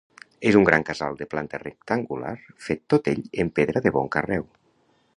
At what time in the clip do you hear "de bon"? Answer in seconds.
3.89-4.15